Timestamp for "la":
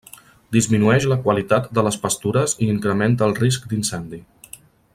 1.11-1.17